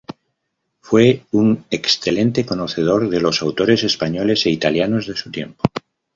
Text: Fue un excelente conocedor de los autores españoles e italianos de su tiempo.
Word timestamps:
Fue 0.79 1.27
un 1.31 1.63
excelente 1.69 2.43
conocedor 2.43 3.07
de 3.07 3.19
los 3.21 3.43
autores 3.43 3.83
españoles 3.83 4.43
e 4.47 4.49
italianos 4.49 5.05
de 5.05 5.15
su 5.15 5.29
tiempo. 5.29 5.61